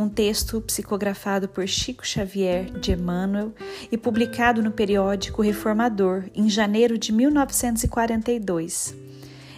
um 0.00 0.08
texto 0.08 0.60
psicografado 0.62 1.48
por 1.48 1.68
Chico 1.68 2.06
Xavier 2.06 2.70
de 2.78 2.92
Emmanuel 2.92 3.52
e 3.92 3.98
publicado 3.98 4.62
no 4.62 4.70
periódico 4.70 5.42
Reformador 5.42 6.24
em 6.34 6.48
janeiro 6.48 6.96
de 6.96 7.12
1942. 7.12 8.94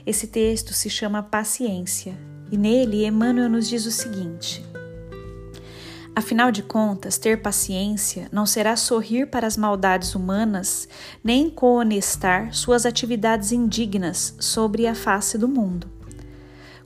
Esse 0.04 0.26
texto 0.26 0.74
se 0.74 0.90
chama 0.90 1.22
Paciência 1.22 2.18
e 2.50 2.56
nele 2.56 3.06
Emmanuel 3.06 3.48
nos 3.48 3.68
diz 3.68 3.86
o 3.86 3.90
seguinte: 3.92 4.64
Afinal 6.14 6.50
de 6.50 6.62
contas, 6.62 7.16
ter 7.18 7.40
paciência 7.40 8.28
não 8.32 8.44
será 8.44 8.74
sorrir 8.76 9.28
para 9.28 9.46
as 9.46 9.56
maldades 9.56 10.14
humanas, 10.14 10.88
nem 11.22 11.48
cohonestar 11.48 12.52
suas 12.52 12.84
atividades 12.84 13.52
indignas 13.52 14.34
sobre 14.40 14.88
a 14.88 14.94
face 14.94 15.38
do 15.38 15.48
mundo. 15.48 16.01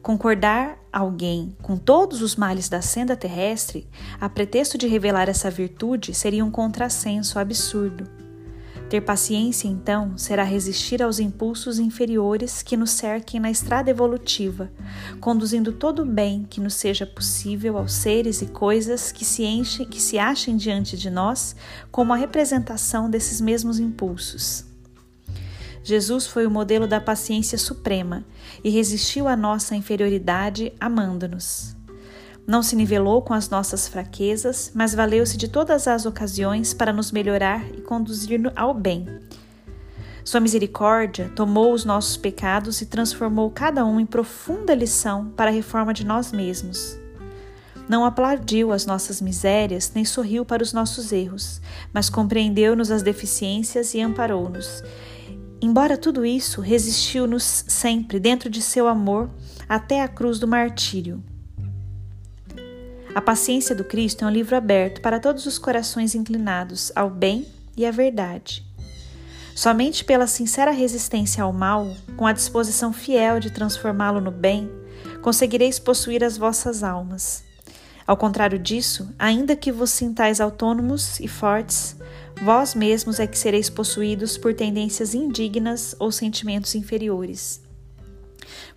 Concordar 0.06 0.78
alguém 0.92 1.56
com 1.60 1.76
todos 1.76 2.22
os 2.22 2.36
males 2.36 2.68
da 2.68 2.80
senda 2.80 3.16
terrestre, 3.16 3.88
a 4.20 4.28
pretexto 4.28 4.78
de 4.78 4.86
revelar 4.86 5.28
essa 5.28 5.50
virtude, 5.50 6.14
seria 6.14 6.44
um 6.44 6.50
contrassenso 6.52 7.40
absurdo. 7.40 8.08
Ter 8.88 9.00
paciência, 9.00 9.66
então, 9.66 10.16
será 10.16 10.44
resistir 10.44 11.02
aos 11.02 11.18
impulsos 11.18 11.80
inferiores 11.80 12.62
que 12.62 12.76
nos 12.76 12.92
cerquem 12.92 13.40
na 13.40 13.50
estrada 13.50 13.90
evolutiva, 13.90 14.70
conduzindo 15.20 15.72
todo 15.72 16.02
o 16.02 16.06
bem 16.06 16.46
que 16.48 16.60
nos 16.60 16.74
seja 16.74 17.04
possível 17.04 17.76
aos 17.76 17.92
seres 17.92 18.40
e 18.42 18.46
coisas 18.46 19.10
que 19.10 19.24
se, 19.24 19.42
enchem, 19.42 19.86
que 19.86 20.00
se 20.00 20.20
achem 20.20 20.56
diante 20.56 20.96
de 20.96 21.10
nós 21.10 21.56
como 21.90 22.12
a 22.12 22.16
representação 22.16 23.10
desses 23.10 23.40
mesmos 23.40 23.80
impulsos. 23.80 24.75
Jesus 25.86 26.26
foi 26.26 26.44
o 26.44 26.50
modelo 26.50 26.84
da 26.84 27.00
paciência 27.00 27.56
suprema 27.56 28.24
e 28.64 28.70
resistiu 28.70 29.28
à 29.28 29.36
nossa 29.36 29.76
inferioridade 29.76 30.72
amando-nos. 30.80 31.76
Não 32.44 32.60
se 32.60 32.74
nivelou 32.74 33.22
com 33.22 33.32
as 33.32 33.48
nossas 33.48 33.86
fraquezas, 33.86 34.72
mas 34.74 34.92
valeu-se 34.92 35.36
de 35.36 35.46
todas 35.46 35.86
as 35.86 36.04
ocasiões 36.04 36.74
para 36.74 36.92
nos 36.92 37.12
melhorar 37.12 37.64
e 37.72 37.82
conduzir 37.82 38.40
ao 38.56 38.74
bem. 38.74 39.06
Sua 40.24 40.40
misericórdia 40.40 41.30
tomou 41.36 41.72
os 41.72 41.84
nossos 41.84 42.16
pecados 42.16 42.80
e 42.80 42.86
transformou 42.86 43.48
cada 43.48 43.86
um 43.86 44.00
em 44.00 44.06
profunda 44.06 44.74
lição 44.74 45.30
para 45.36 45.50
a 45.50 45.54
reforma 45.54 45.94
de 45.94 46.04
nós 46.04 46.32
mesmos. 46.32 46.98
Não 47.88 48.04
aplaudiu 48.04 48.72
as 48.72 48.86
nossas 48.86 49.20
misérias, 49.20 49.92
nem 49.94 50.04
sorriu 50.04 50.44
para 50.44 50.64
os 50.64 50.72
nossos 50.72 51.12
erros, 51.12 51.60
mas 51.92 52.10
compreendeu-nos 52.10 52.90
as 52.90 53.04
deficiências 53.04 53.94
e 53.94 54.00
amparou-nos, 54.00 54.82
Embora 55.60 55.96
tudo 55.96 56.24
isso, 56.24 56.60
resistiu-nos 56.60 57.64
sempre 57.66 58.20
dentro 58.20 58.50
de 58.50 58.60
seu 58.60 58.86
amor 58.86 59.30
até 59.68 60.02
a 60.02 60.08
cruz 60.08 60.38
do 60.38 60.46
martírio. 60.46 61.22
A 63.14 63.20
Paciência 63.22 63.74
do 63.74 63.82
Cristo 63.82 64.24
é 64.24 64.26
um 64.26 64.30
livro 64.30 64.54
aberto 64.54 65.00
para 65.00 65.18
todos 65.18 65.46
os 65.46 65.58
corações 65.58 66.14
inclinados 66.14 66.92
ao 66.94 67.08
bem 67.08 67.46
e 67.74 67.86
à 67.86 67.90
verdade. 67.90 68.62
Somente 69.54 70.04
pela 70.04 70.26
sincera 70.26 70.70
resistência 70.70 71.42
ao 71.42 71.50
mal, 71.50 71.96
com 72.14 72.26
a 72.26 72.32
disposição 72.34 72.92
fiel 72.92 73.40
de 73.40 73.50
transformá-lo 73.50 74.20
no 74.20 74.30
bem, 74.30 74.70
conseguireis 75.22 75.78
possuir 75.78 76.22
as 76.22 76.36
vossas 76.36 76.82
almas. 76.82 77.45
Ao 78.06 78.16
contrário 78.16 78.58
disso, 78.58 79.08
ainda 79.18 79.56
que 79.56 79.72
vos 79.72 79.90
sintais 79.90 80.40
autônomos 80.40 81.18
e 81.20 81.26
fortes, 81.26 81.96
Vós 82.42 82.74
mesmos 82.74 83.18
é 83.18 83.26
que 83.26 83.38
sereis 83.38 83.70
possuídos 83.70 84.36
por 84.36 84.52
tendências 84.54 85.14
indignas 85.14 85.96
ou 85.98 86.12
sentimentos 86.12 86.74
inferiores. 86.74 87.62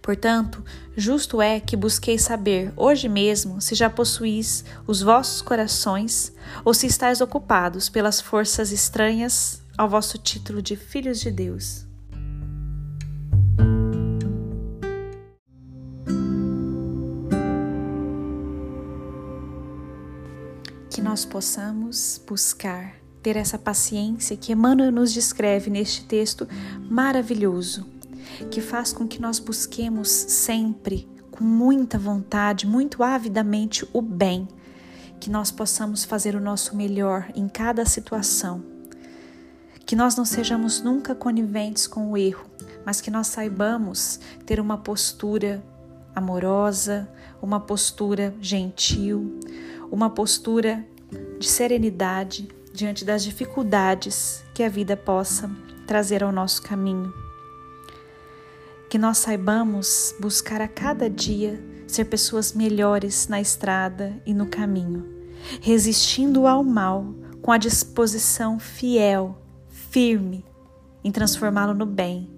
Portanto, 0.01 0.63
justo 0.95 1.41
é 1.41 1.59
que 1.59 1.75
busqueis 1.75 2.21
saber 2.21 2.71
hoje 2.75 3.09
mesmo 3.09 3.61
se 3.61 3.75
já 3.75 3.89
possuís 3.89 4.63
os 4.87 5.01
vossos 5.01 5.41
corações 5.41 6.33
ou 6.63 6.73
se 6.73 6.87
estáis 6.87 7.19
ocupados 7.19 7.89
pelas 7.89 8.21
forças 8.21 8.71
estranhas 8.71 9.61
ao 9.77 9.89
vosso 9.89 10.17
título 10.17 10.61
de 10.61 10.75
filhos 10.75 11.19
de 11.19 11.29
Deus. 11.29 11.88
Que 20.99 21.05
nós 21.05 21.23
possamos 21.23 22.21
buscar 22.27 22.93
ter 23.23 23.37
essa 23.37 23.57
paciência 23.57 24.35
que 24.35 24.51
Emmanuel 24.51 24.91
nos 24.91 25.13
descreve 25.13 25.69
neste 25.69 26.03
texto 26.03 26.45
maravilhoso, 26.89 27.87
que 28.51 28.59
faz 28.59 28.91
com 28.91 29.07
que 29.07 29.21
nós 29.21 29.39
busquemos 29.39 30.09
sempre, 30.09 31.07
com 31.31 31.41
muita 31.41 31.97
vontade, 31.97 32.67
muito 32.67 33.01
avidamente, 33.01 33.87
o 33.93 34.01
bem, 34.01 34.45
que 35.21 35.29
nós 35.29 35.51
possamos 35.51 36.03
fazer 36.03 36.35
o 36.35 36.41
nosso 36.41 36.75
melhor 36.75 37.31
em 37.33 37.47
cada 37.47 37.85
situação, 37.85 38.61
que 39.85 39.95
nós 39.95 40.17
não 40.17 40.25
sejamos 40.25 40.81
nunca 40.81 41.15
coniventes 41.15 41.87
com 41.87 42.11
o 42.11 42.17
erro, 42.17 42.45
mas 42.85 42.99
que 42.99 43.09
nós 43.09 43.27
saibamos 43.27 44.19
ter 44.45 44.59
uma 44.59 44.77
postura 44.77 45.63
amorosa, 46.13 47.09
uma 47.41 47.61
postura 47.61 48.35
gentil, 48.41 49.39
uma 49.91 50.09
postura 50.09 50.85
de 51.39 51.47
serenidade, 51.47 52.47
diante 52.73 53.03
das 53.03 53.23
dificuldades 53.23 54.43
que 54.53 54.63
a 54.63 54.69
vida 54.69 54.95
possa 54.95 55.49
trazer 55.87 56.23
ao 56.23 56.31
nosso 56.31 56.61
caminho. 56.61 57.13
Que 58.89 58.97
nós 58.97 59.17
saibamos 59.17 60.13
buscar 60.19 60.61
a 60.61 60.67
cada 60.67 61.09
dia 61.09 61.61
ser 61.87 62.05
pessoas 62.05 62.53
melhores 62.53 63.27
na 63.27 63.41
estrada 63.41 64.21
e 64.25 64.33
no 64.33 64.47
caminho, 64.47 65.05
resistindo 65.61 66.45
ao 66.45 66.63
mal 66.63 67.13
com 67.41 67.51
a 67.51 67.57
disposição 67.57 68.59
fiel, 68.59 69.41
firme 69.67 70.45
em 71.03 71.11
transformá-lo 71.11 71.73
no 71.73 71.85
bem 71.85 72.29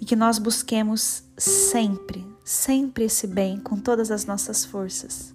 e 0.00 0.04
que 0.04 0.16
nós 0.16 0.38
busquemos 0.38 1.24
sempre, 1.36 2.26
sempre 2.44 3.04
esse 3.04 3.26
bem 3.26 3.58
com 3.58 3.76
todas 3.78 4.10
as 4.10 4.24
nossas 4.24 4.64
forças. 4.64 5.34